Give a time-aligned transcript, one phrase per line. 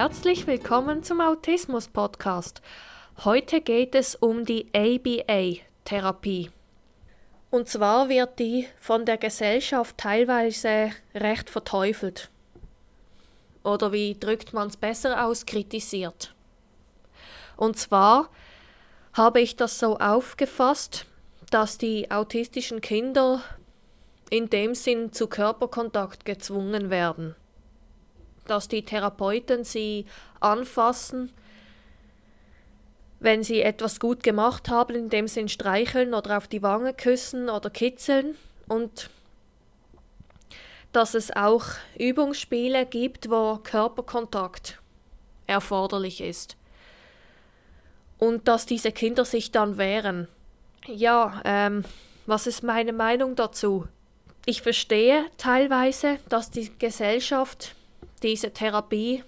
[0.00, 2.62] Herzlich willkommen zum Autismus Podcast.
[3.24, 6.52] Heute geht es um die ABA-Therapie.
[7.50, 12.30] Und zwar wird die von der Gesellschaft teilweise recht verteufelt.
[13.64, 16.32] Oder wie drückt man es besser aus, kritisiert.
[17.56, 18.30] Und zwar
[19.14, 21.06] habe ich das so aufgefasst,
[21.50, 23.42] dass die autistischen Kinder
[24.30, 27.34] in dem Sinn zu Körperkontakt gezwungen werden.
[28.48, 30.06] Dass die Therapeuten sie
[30.40, 31.32] anfassen,
[33.20, 37.48] wenn sie etwas gut gemacht haben, in dem Sinn streicheln oder auf die Wange küssen
[37.48, 38.36] oder kitzeln
[38.68, 39.10] und
[40.92, 41.64] dass es auch
[41.98, 44.78] Übungsspiele gibt, wo Körperkontakt
[45.46, 46.56] erforderlich ist.
[48.18, 50.28] Und dass diese Kinder sich dann wehren.
[50.86, 51.84] Ja, ähm,
[52.26, 53.86] was ist meine Meinung dazu?
[54.44, 57.74] Ich verstehe teilweise, dass die Gesellschaft
[58.20, 59.22] diese Therapie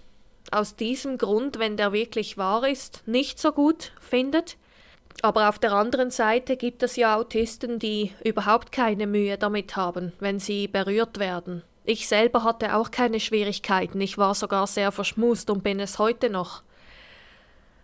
[0.50, 4.56] aus diesem Grund, wenn der wirklich wahr ist, nicht so gut findet.
[5.22, 10.12] Aber auf der anderen Seite gibt es ja Autisten, die überhaupt keine Mühe damit haben,
[10.18, 11.62] wenn sie berührt werden.
[11.84, 16.30] Ich selber hatte auch keine Schwierigkeiten, ich war sogar sehr verschmust und bin es heute
[16.30, 16.62] noch.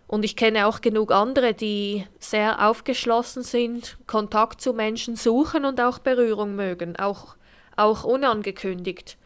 [0.07, 5.81] Und ich kenne auch genug andere, die sehr aufgeschlossen sind, Kontakt zu Menschen suchen und
[5.81, 7.35] auch Berührung mögen, auch,
[7.75, 9.17] auch unangekündigt.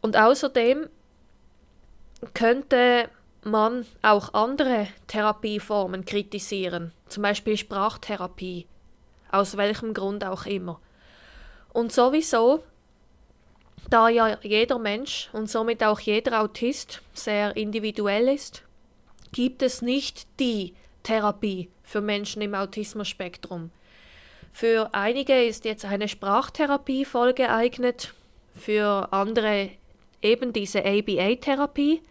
[0.00, 0.88] Und außerdem
[2.34, 3.08] könnte
[3.42, 8.66] man auch andere Therapieformen kritisieren, zum Beispiel Sprachtherapie,
[9.30, 10.80] aus welchem Grund auch immer.
[11.72, 12.62] Und sowieso,
[13.90, 18.62] da ja jeder Mensch und somit auch jeder Autist sehr individuell ist,
[19.32, 23.70] gibt es nicht die Therapie für Menschen im Autismus-Spektrum.
[24.52, 28.12] Für einige ist jetzt eine Sprachtherapie voll geeignet,
[28.54, 29.70] für andere
[30.22, 32.02] eben diese ABA-Therapie.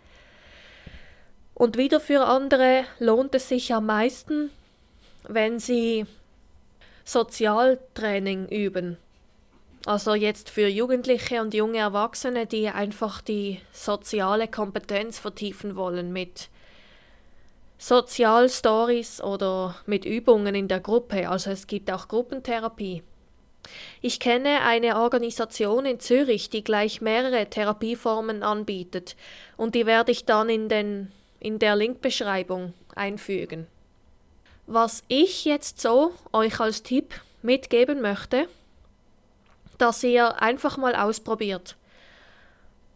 [1.53, 4.51] Und wieder für andere lohnt es sich am meisten,
[5.27, 6.05] wenn sie
[7.03, 8.97] Sozialtraining üben.
[9.85, 16.49] Also jetzt für Jugendliche und junge Erwachsene, die einfach die soziale Kompetenz vertiefen wollen mit
[17.77, 21.29] Sozialstories oder mit Übungen in der Gruppe.
[21.29, 23.03] Also es gibt auch Gruppentherapie.
[24.01, 29.15] Ich kenne eine Organisation in Zürich, die gleich mehrere Therapieformen anbietet,
[29.55, 33.67] und die werde ich dann in, den, in der Linkbeschreibung einfügen.
[34.65, 38.47] Was ich jetzt so euch als Tipp mitgeben möchte,
[39.77, 41.75] dass ihr einfach mal ausprobiert.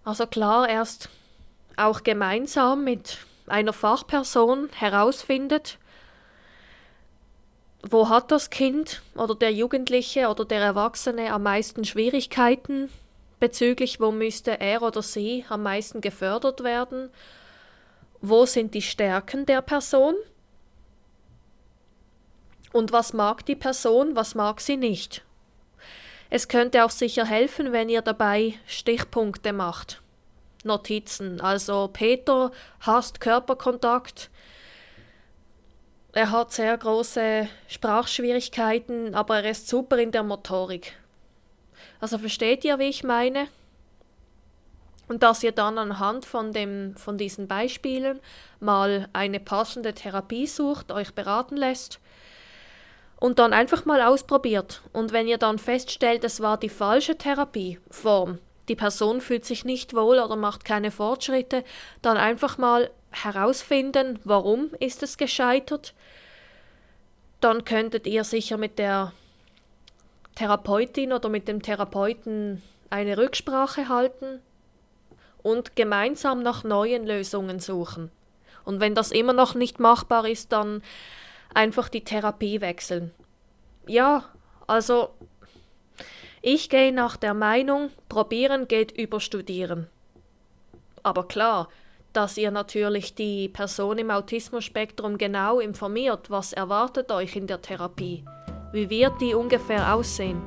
[0.03, 1.09] Also klar, erst
[1.77, 5.77] auch gemeinsam mit einer Fachperson herausfindet,
[7.83, 12.89] wo hat das Kind oder der Jugendliche oder der Erwachsene am meisten Schwierigkeiten
[13.39, 17.09] bezüglich, wo müsste er oder sie am meisten gefördert werden,
[18.21, 20.15] wo sind die Stärken der Person
[22.71, 25.23] und was mag die Person, was mag sie nicht.
[26.29, 30.01] Es könnte auch sicher helfen, wenn ihr dabei Stichpunkte macht.
[30.63, 31.41] Notizen.
[31.41, 34.29] Also Peter hasst Körperkontakt,
[36.13, 40.93] er hat sehr große Sprachschwierigkeiten, aber er ist super in der Motorik.
[41.99, 43.47] Also versteht ihr, wie ich meine?
[45.07, 48.19] Und dass ihr dann anhand von, dem, von diesen Beispielen
[48.59, 51.99] mal eine passende Therapie sucht, euch beraten lässt
[53.19, 54.81] und dann einfach mal ausprobiert.
[54.93, 59.93] Und wenn ihr dann feststellt, es war die falsche Therapieform, die Person fühlt sich nicht
[59.93, 61.63] wohl oder macht keine Fortschritte,
[62.01, 65.93] dann einfach mal herausfinden, warum ist es gescheitert.
[67.39, 69.13] Dann könntet ihr sicher mit der
[70.35, 74.39] Therapeutin oder mit dem Therapeuten eine Rücksprache halten
[75.43, 78.11] und gemeinsam nach neuen Lösungen suchen.
[78.63, 80.83] Und wenn das immer noch nicht machbar ist, dann
[81.53, 83.11] einfach die Therapie wechseln.
[83.87, 84.25] Ja,
[84.67, 85.13] also
[86.41, 89.87] ich gehe nach der Meinung, probieren geht über studieren.
[91.03, 91.69] Aber klar,
[92.13, 98.23] dass ihr natürlich die Person im Autismus-Spektrum genau informiert, was erwartet euch in der Therapie.
[98.73, 100.41] Wie wird die ungefähr aussehen?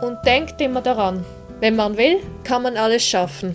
[0.00, 1.24] Und denkt immer daran,
[1.60, 3.54] wenn man will, kann man alles schaffen.